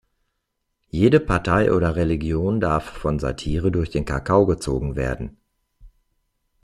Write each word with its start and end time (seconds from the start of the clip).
Jede 0.89 1.19
Partei 1.19 1.69
oder 1.71 1.95
Religion 1.95 2.59
darf 2.59 2.85
von 2.85 3.19
Satire 3.19 3.69
durch 3.71 3.91
den 3.91 4.03
Kakao 4.03 4.47
gezogen 4.47 4.95
werden. 4.95 5.37